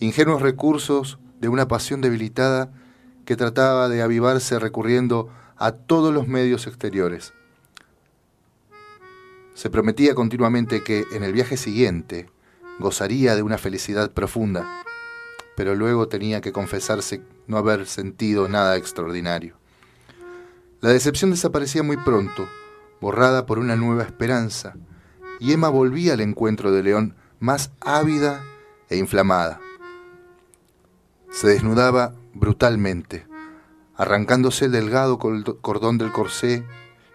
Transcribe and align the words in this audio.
ingenuos 0.00 0.42
recursos 0.42 1.18
de 1.40 1.48
una 1.48 1.68
pasión 1.68 2.00
debilitada 2.00 2.72
que 3.24 3.36
trataba 3.36 3.88
de 3.88 4.02
avivarse 4.02 4.58
recurriendo 4.58 5.28
a 5.56 5.72
todos 5.72 6.12
los 6.12 6.26
medios 6.26 6.66
exteriores. 6.66 7.32
Se 9.54 9.70
prometía 9.70 10.14
continuamente 10.14 10.82
que 10.82 11.04
en 11.12 11.22
el 11.22 11.32
viaje 11.32 11.56
siguiente 11.56 12.30
gozaría 12.78 13.36
de 13.36 13.42
una 13.42 13.58
felicidad 13.58 14.10
profunda, 14.10 14.82
pero 15.54 15.74
luego 15.74 16.08
tenía 16.08 16.40
que 16.40 16.50
confesarse 16.50 17.22
no 17.46 17.58
haber 17.58 17.86
sentido 17.86 18.48
nada 18.48 18.76
extraordinario. 18.76 19.54
La 20.80 20.88
decepción 20.88 21.30
desaparecía 21.30 21.82
muy 21.82 21.98
pronto, 21.98 22.48
borrada 23.02 23.44
por 23.44 23.58
una 23.58 23.76
nueva 23.76 24.02
esperanza, 24.02 24.74
y 25.38 25.52
Emma 25.52 25.68
volvía 25.68 26.14
al 26.14 26.20
encuentro 26.20 26.72
de 26.72 26.82
León 26.82 27.16
más 27.38 27.70
ávida 27.80 28.42
e 28.88 28.96
inflamada. 28.96 29.60
Se 31.30 31.46
desnudaba 31.46 32.12
brutalmente, 32.34 33.26
arrancándose 33.96 34.66
el 34.66 34.72
delgado 34.72 35.18
cordón 35.18 35.96
del 35.96 36.12
corsé 36.12 36.64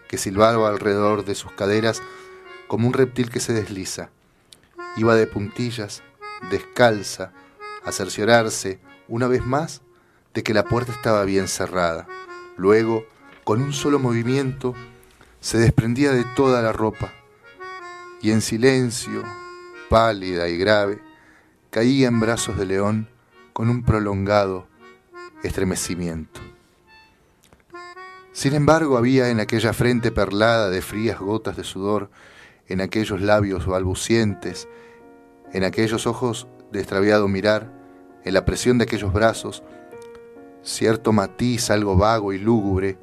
que 0.08 0.18
silbaba 0.18 0.70
alrededor 0.70 1.26
de 1.26 1.36
sus 1.36 1.52
caderas 1.52 2.02
como 2.68 2.88
un 2.88 2.94
reptil 2.94 3.30
que 3.30 3.40
se 3.40 3.54
desliza. 3.54 4.09
Iba 4.98 5.16
de 5.16 5.28
puntillas, 5.28 6.02
descalza, 6.50 7.34
a 7.84 7.92
cerciorarse, 7.92 8.80
una 9.08 9.28
vez 9.28 9.46
más, 9.46 9.82
de 10.34 10.44
que 10.44 10.54
la 10.54 10.64
puerta 10.64 10.92
estaba 10.92 11.23
bien 11.26 11.48
cerrada. 11.48 12.08
Luego, 12.58 13.06
con 13.44 13.62
un 13.62 13.73
solo 13.73 14.00
movimiento, 14.00 14.73
se 15.40 15.58
desprendía 15.58 16.12
de 16.12 16.23
toda 16.36 16.62
la 16.62 16.72
ropa 16.72 17.12
y 18.22 18.32
en 18.32 18.42
silencio, 18.42 19.23
pálida 19.90 20.48
y 20.48 20.58
grave, 20.58 21.00
caía 21.70 22.08
en 22.08 22.20
brazos 22.20 22.58
de 22.58 22.66
León 22.66 23.09
con 23.55 23.70
un 23.70 23.86
prolongado 23.86 24.68
estremecimiento. 25.41 26.41
Sin 28.34 28.53
embargo, 28.53 28.98
había 28.98 29.30
en 29.30 29.39
aquella 29.39 29.72
frente 29.72 30.11
perlada 30.11 30.70
de 30.70 30.81
frías 30.81 31.22
gotas 31.22 31.56
de 31.56 31.64
sudor, 31.64 32.09
en 32.67 32.81
aquellos 32.81 33.22
labios 33.22 33.66
balbucientes, 33.66 34.67
en 35.53 35.64
aquellos 35.64 36.06
ojos 36.06 36.50
de 36.73 36.80
extraviado 36.80 37.30
mirar, 37.30 37.72
en 38.26 38.33
la 38.33 38.44
presión 38.44 38.78
de 38.78 38.83
aquellos 38.83 39.14
brazos, 39.14 39.64
cierto 40.61 41.14
matiz 41.14 41.70
algo 41.70 41.95
vago 41.95 42.33
y 42.33 42.39
lúgubre 42.39 43.00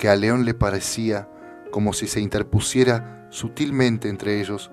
que 0.00 0.08
a 0.08 0.16
León 0.16 0.44
le 0.44 0.54
parecía 0.54 1.28
como 1.70 1.92
si 1.92 2.08
se 2.08 2.20
interpusiera 2.20 3.28
sutilmente 3.30 4.08
entre 4.08 4.40
ellos 4.40 4.72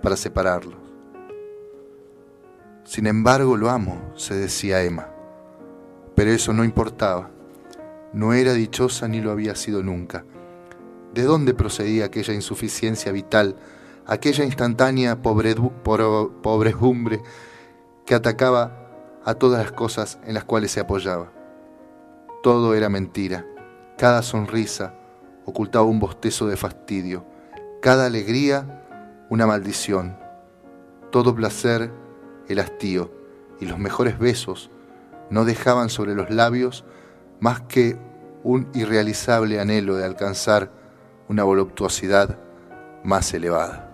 para 0.00 0.14
separarlos. 0.16 0.87
Sin 2.88 3.06
embargo, 3.06 3.58
lo 3.58 3.68
amo, 3.68 4.00
se 4.16 4.34
decía 4.34 4.82
Emma, 4.82 5.10
pero 6.14 6.30
eso 6.30 6.54
no 6.54 6.64
importaba. 6.64 7.28
No 8.14 8.32
era 8.32 8.54
dichosa 8.54 9.06
ni 9.08 9.20
lo 9.20 9.30
había 9.30 9.54
sido 9.56 9.82
nunca. 9.82 10.24
¿De 11.12 11.24
dónde 11.24 11.52
procedía 11.52 12.06
aquella 12.06 12.32
insuficiencia 12.32 13.12
vital, 13.12 13.56
aquella 14.06 14.46
instantánea 14.46 15.20
pobrejumbre 15.20 17.20
que 18.06 18.14
atacaba 18.14 18.88
a 19.22 19.34
todas 19.34 19.62
las 19.62 19.72
cosas 19.72 20.18
en 20.24 20.32
las 20.32 20.44
cuales 20.44 20.70
se 20.70 20.80
apoyaba? 20.80 21.30
Todo 22.42 22.74
era 22.74 22.88
mentira. 22.88 23.44
Cada 23.98 24.22
sonrisa 24.22 24.94
ocultaba 25.44 25.84
un 25.84 26.00
bostezo 26.00 26.48
de 26.48 26.56
fastidio. 26.56 27.26
Cada 27.82 28.06
alegría, 28.06 29.26
una 29.28 29.46
maldición. 29.46 30.16
Todo 31.12 31.34
placer, 31.34 32.07
el 32.48 32.58
hastío. 32.58 33.10
Y 33.60 33.66
los 33.66 33.78
mejores 33.78 34.18
besos 34.18 34.70
no 35.30 35.44
dejaban 35.44 35.88
sobre 35.88 36.14
los 36.14 36.30
labios 36.30 36.84
más 37.40 37.60
que 37.62 37.98
un 38.42 38.68
irrealizable 38.74 39.60
anhelo 39.60 39.96
de 39.96 40.04
alcanzar 40.04 40.70
una 41.28 41.44
voluptuosidad 41.44 42.38
más 43.04 43.34
elevada. 43.34 43.87